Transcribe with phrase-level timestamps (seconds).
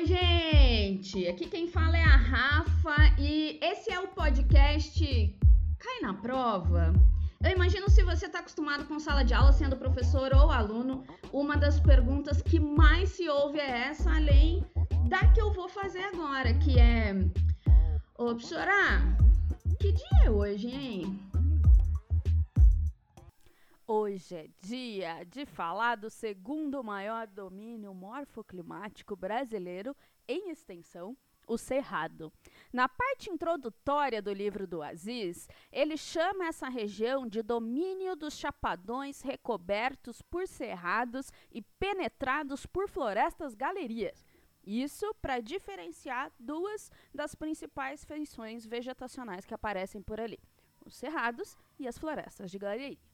[0.00, 1.28] Oi, gente!
[1.28, 5.38] Aqui quem fala é a Rafa e esse é o podcast
[5.78, 6.94] Cai na Prova.
[7.44, 11.54] Eu imagino se você está acostumado com sala de aula, sendo professor ou aluno, uma
[11.54, 14.64] das perguntas que mais se ouve é essa, além
[15.06, 17.14] da que eu vou fazer agora, que é:
[18.16, 19.02] Ô, professora,
[19.78, 21.29] que dia é hoje, hein?
[23.92, 29.96] Hoje é dia de falar do segundo maior domínio morfoclimático brasileiro
[30.28, 32.32] em extensão, o Cerrado.
[32.72, 39.22] Na parte introdutória do livro do Aziz, ele chama essa região de domínio dos chapadões
[39.22, 44.24] recobertos por cerrados e penetrados por florestas galerias.
[44.64, 50.38] Isso para diferenciar duas das principais feições vegetacionais que aparecem por ali:
[50.86, 53.09] os cerrados e as florestas de galeria.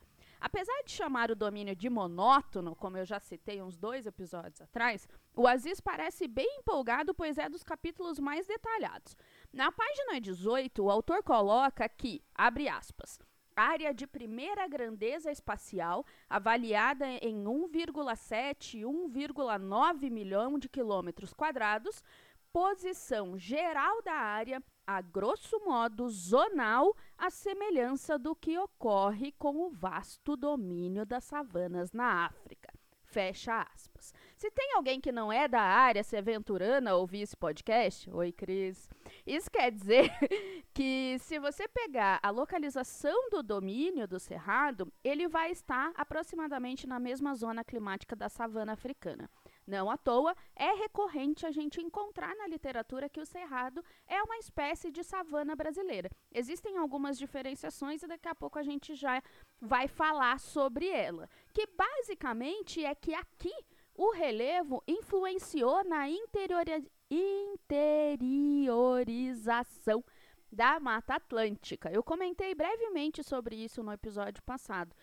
[0.46, 5.09] Apesar de chamar o domínio de monótono, como eu já citei uns dois episódios atrás,
[5.34, 9.16] o Aziz parece bem empolgado, pois é dos capítulos mais detalhados.
[9.52, 13.18] Na página 18, o autor coloca que, abre aspas,
[13.56, 22.04] área de primeira grandeza espacial, avaliada em 1,7 1,9 milhão de quilômetros quadrados,
[22.52, 29.70] posição geral da área, a grosso modo zonal, a semelhança do que ocorre com o
[29.70, 32.73] vasto domínio das savanas na África.
[33.06, 34.12] Fecha aspas.
[34.37, 38.30] Se tem alguém que não é da área se aventurando a ouvir esse podcast, oi
[38.30, 38.90] Cris.
[39.26, 40.10] Isso quer dizer
[40.74, 46.98] que se você pegar a localização do domínio do cerrado, ele vai estar aproximadamente na
[46.98, 49.30] mesma zona climática da savana africana.
[49.66, 54.38] Não à toa, é recorrente a gente encontrar na literatura que o cerrado é uma
[54.38, 56.09] espécie de savana brasileira.
[56.32, 59.20] Existem algumas diferenciações e daqui a pouco a gente já
[59.60, 61.28] vai falar sobre ela.
[61.52, 63.52] Que basicamente é que aqui
[63.94, 70.05] o relevo influenciou na interiori interiorização
[70.50, 71.91] da Mata Atlântica.
[71.91, 74.94] Eu comentei brevemente sobre isso no episódio passado.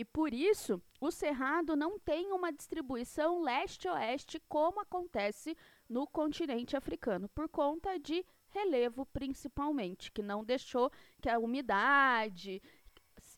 [0.00, 5.54] E por isso, o cerrado não tem uma distribuição leste-oeste como acontece
[5.86, 10.90] no continente africano, por conta de relevo principalmente, que não deixou
[11.20, 12.62] que a umidade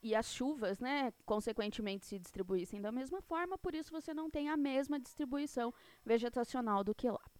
[0.01, 4.47] e as chuvas, né, consequentemente se distribuíssem da mesma forma, por isso você não tem
[4.47, 5.73] a mesma distribuição
[6.05, 7.32] vegetacional do que lá.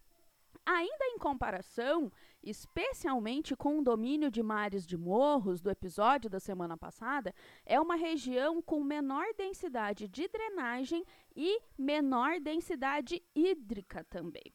[0.66, 2.09] Ainda em comparação,
[2.41, 7.35] especialmente com o domínio de mares de morros do episódio da semana passada,
[7.66, 11.03] é uma região com menor densidade de drenagem
[11.35, 14.53] e menor densidade hídrica também.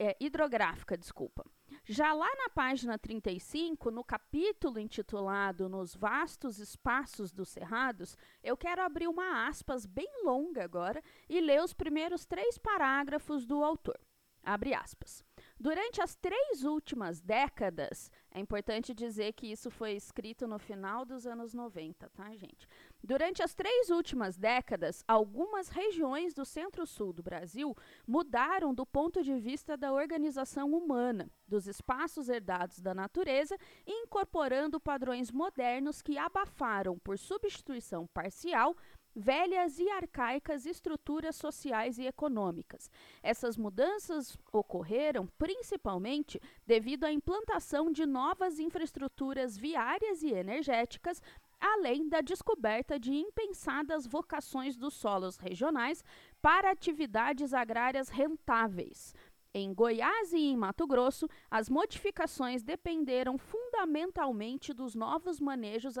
[0.00, 1.44] É, hidrográfica, desculpa.
[1.84, 8.82] Já lá na página 35, no capítulo intitulado Nos Vastos Espaços dos Cerrados, eu quero
[8.82, 13.98] abrir uma aspas bem longa agora e ler os primeiros três parágrafos do autor.
[14.42, 15.22] Abre aspas.
[15.58, 21.26] Durante as três últimas décadas, é importante dizer que isso foi escrito no final dos
[21.26, 22.66] anos 90, tá, gente?
[23.04, 29.38] Durante as três últimas décadas, algumas regiões do centro-sul do Brasil mudaram do ponto de
[29.38, 33.56] vista da organização humana, dos espaços herdados da natureza,
[33.86, 38.74] incorporando padrões modernos que abafaram, por substituição parcial,
[39.14, 42.90] velhas e arcaicas estruturas sociais e econômicas.
[43.22, 51.20] Essas mudanças ocorreram principalmente devido à implantação de novas infraestruturas viárias e energéticas,
[51.60, 56.02] além da descoberta de impensadas vocações dos solos regionais
[56.40, 59.14] para atividades agrárias rentáveis.
[59.52, 65.96] Em Goiás e em Mato Grosso, as modificações dependeram fundamentalmente dos novos manejos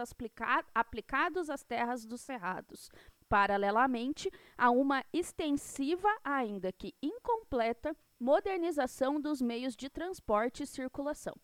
[0.72, 2.88] aplicados às terras dos cerrados,
[3.28, 11.34] paralelamente a uma extensiva, ainda que incompleta, modernização dos meios de transporte e circulação.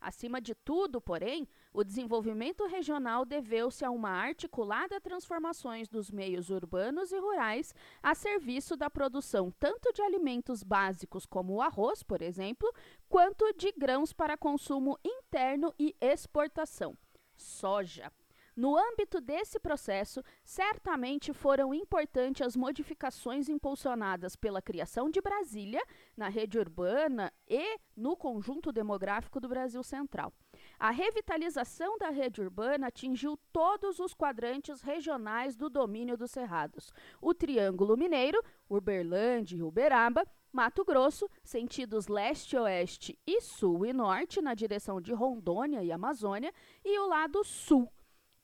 [0.00, 7.12] Acima de tudo, porém, o desenvolvimento regional deveu-se a uma articulada transformações dos meios urbanos
[7.12, 12.72] e rurais a serviço da produção tanto de alimentos básicos como o arroz, por exemplo,
[13.08, 16.96] quanto de grãos para consumo interno e exportação.
[17.36, 18.10] Soja,
[18.56, 25.84] no âmbito desse processo, certamente foram importantes as modificações impulsionadas pela criação de Brasília
[26.16, 30.32] na rede urbana e no conjunto demográfico do Brasil Central.
[30.78, 36.90] A revitalização da rede urbana atingiu todos os quadrantes regionais do domínio dos Cerrados.
[37.20, 44.54] O Triângulo Mineiro, Uberlândia e Uberaba, Mato Grosso, sentidos leste-oeste e sul e norte, na
[44.54, 46.50] direção de Rondônia e Amazônia,
[46.82, 47.92] e o lado sul,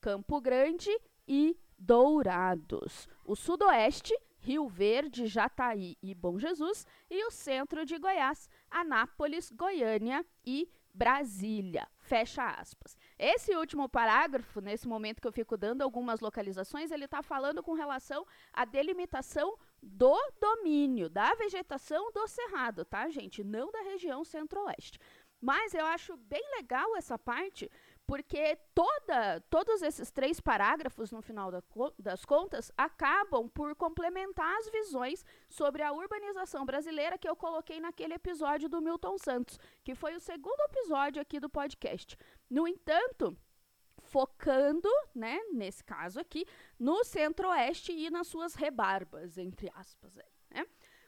[0.03, 0.89] Campo Grande
[1.25, 3.07] e Dourados.
[3.23, 10.25] O Sudoeste, Rio Verde, Jataí e Bom Jesus, e o centro de Goiás, Anápolis, Goiânia
[10.45, 11.87] e Brasília.
[11.99, 12.97] Fecha aspas.
[13.17, 17.71] Esse último parágrafo, nesse momento que eu fico dando algumas localizações, ele está falando com
[17.71, 23.41] relação à delimitação do domínio, da vegetação do cerrado, tá, gente?
[23.41, 24.99] Não da região centro-oeste.
[25.43, 27.69] Mas eu acho bem legal essa parte,
[28.05, 31.63] porque toda, todos esses três parágrafos, no final da,
[31.97, 38.13] das contas, acabam por complementar as visões sobre a urbanização brasileira que eu coloquei naquele
[38.13, 42.17] episódio do Milton Santos, que foi o segundo episódio aqui do podcast.
[42.49, 43.37] No entanto,
[44.01, 46.45] focando, né, nesse caso aqui,
[46.77, 50.17] no centro-oeste e nas suas rebarbas, entre aspas.
[50.17, 50.25] Aí?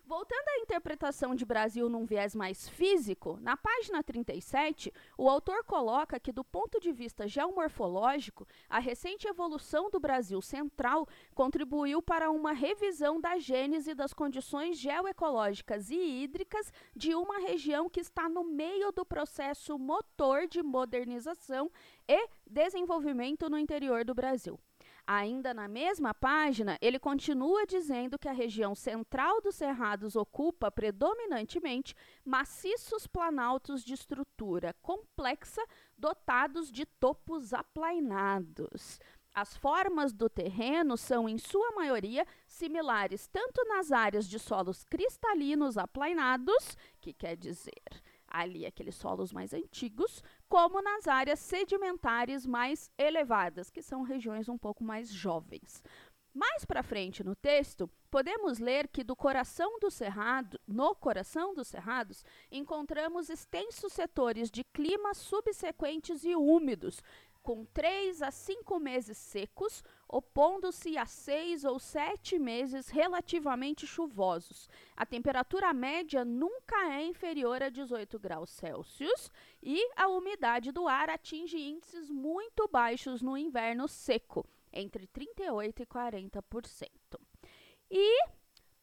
[0.08, 6.20] Voltando à interpretação de Brasil num viés mais físico, na página 37, o autor coloca
[6.20, 12.54] que, do ponto de vista geomorfológico, a recente evolução do Brasil central contribuiu para uma
[12.54, 18.92] revisão da gênese das condições geoecológicas e hídricas de uma região que está no meio
[18.92, 21.72] do processo motor de modernização
[22.08, 24.60] e desenvolvimento no interior do Brasil.
[25.08, 31.96] Ainda na mesma página, ele continua dizendo que a região central dos Cerrados ocupa predominantemente
[32.26, 35.64] maciços planaltos de estrutura complexa
[35.96, 39.00] dotados de topos aplainados.
[39.32, 45.78] As formas do terreno são, em sua maioria, similares tanto nas áreas de solos cristalinos
[45.78, 47.84] aplainados, que quer dizer
[48.28, 54.58] ali aqueles solos mais antigos, como nas áreas sedimentares mais elevadas, que são regiões um
[54.58, 55.84] pouco mais jovens.
[56.34, 61.70] Mais para frente no texto, podemos ler que do coração do cerrado, no coração dos
[61.70, 67.02] cerrados, encontramos extensos setores de climas subsequentes e úmidos,
[67.42, 74.70] com três a cinco meses secos, opondo-se a seis ou sete meses relativamente chuvosos.
[74.96, 79.32] A temperatura média nunca é inferior a 18 graus Celsius
[79.62, 85.86] e a umidade do ar atinge índices muito baixos no inverno seco, entre 38 e
[85.86, 86.90] 40%.
[87.90, 88.28] E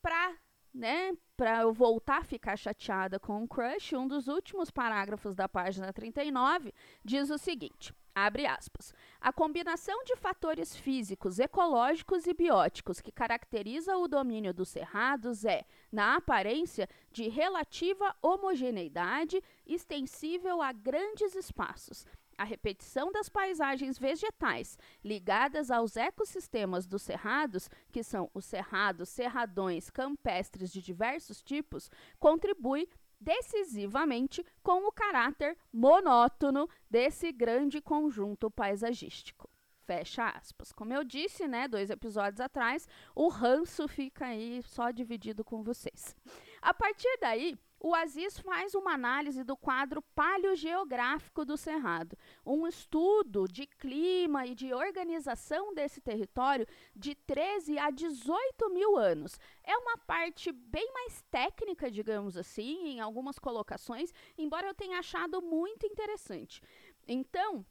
[0.00, 0.36] para
[0.74, 5.48] né, para eu voltar a ficar chateada com o crush, um dos últimos parágrafos da
[5.48, 6.72] página 39
[7.04, 8.92] diz o seguinte: Abre aspas.
[9.20, 15.64] A combinação de fatores físicos, ecológicos e bióticos que caracteriza o domínio dos cerrados é,
[15.90, 22.06] na aparência, de relativa homogeneidade, extensível a grandes espaços.
[22.42, 29.90] A repetição das paisagens vegetais ligadas aos ecossistemas dos cerrados, que são os cerrados, cerradões,
[29.90, 32.88] campestres de diversos tipos, contribui
[33.20, 39.48] decisivamente com o caráter monótono desse grande conjunto paisagístico.
[39.86, 40.72] Fecha aspas.
[40.72, 46.16] Como eu disse, né, dois episódios atrás, o ranço fica aí só dividido com vocês.
[46.62, 52.16] A partir daí, o Aziz faz uma análise do quadro paleogeográfico do Cerrado,
[52.46, 56.64] um estudo de clima e de organização desse território
[56.94, 59.36] de 13 a 18 mil anos.
[59.64, 65.42] É uma parte bem mais técnica, digamos assim, em algumas colocações, embora eu tenha achado
[65.42, 66.62] muito interessante.
[67.08, 67.66] Então,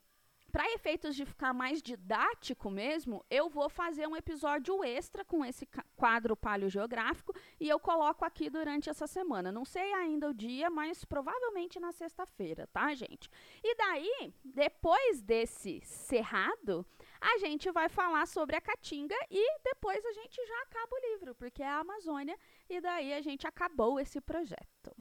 [0.52, 5.66] para efeitos de ficar mais didático mesmo, eu vou fazer um episódio extra com esse
[5.96, 9.50] quadro paleogeográfico e eu coloco aqui durante essa semana.
[9.50, 13.30] Não sei ainda o dia, mas provavelmente na sexta-feira, tá, gente?
[13.64, 16.84] E daí, depois desse cerrado,
[17.18, 21.34] a gente vai falar sobre a Caatinga e depois a gente já acaba o livro,
[21.34, 24.94] porque é a Amazônia e daí a gente acabou esse projeto.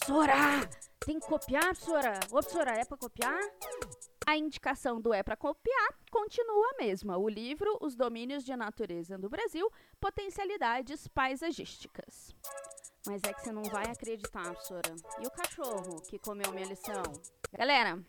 [0.00, 0.66] Psora!
[1.04, 2.18] Tem que copiar, Psora?
[2.30, 3.40] Ô, Psora, é para copiar?
[4.32, 7.18] A indicação do É para Copiar continua a mesma.
[7.18, 9.70] O livro Os Domínios de Natureza do Brasil,
[10.00, 12.34] Potencialidades Paisagísticas.
[13.06, 14.90] Mas é que você não vai acreditar, professora.
[15.20, 17.02] E o cachorro que comeu minha lição?
[17.52, 18.02] Galera,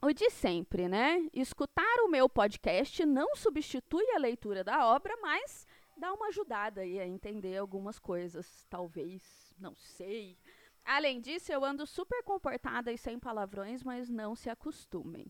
[0.00, 1.28] o de sempre, né?
[1.32, 7.00] Escutar o meu podcast não substitui a leitura da obra, mas dá uma ajudada aí
[7.00, 8.64] a entender algumas coisas.
[8.70, 10.38] Talvez, não sei.
[10.84, 15.26] Além disso, eu ando super comportada e sem palavrões, mas não se acostumem.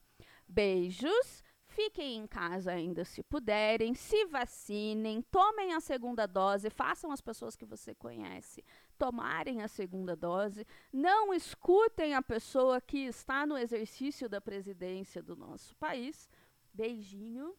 [0.48, 1.44] Beijos.
[1.68, 7.54] Fiquem em casa ainda se puderem, se vacinem, tomem a segunda dose, façam as pessoas
[7.54, 8.64] que você conhece
[8.96, 15.36] tomarem a segunda dose, não escutem a pessoa que está no exercício da presidência do
[15.36, 16.30] nosso país.
[16.72, 17.54] Beijinho.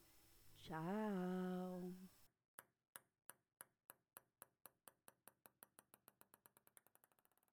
[0.56, 1.94] Tchau.